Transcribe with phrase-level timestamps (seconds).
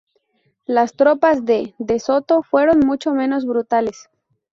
[0.65, 4.09] Las tropas de De Soto fueron mucho menos brutales.